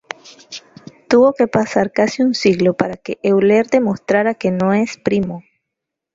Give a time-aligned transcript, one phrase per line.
[1.07, 5.43] Tuvo que pasar casi un siglo para que Euler demostrara que no es primo.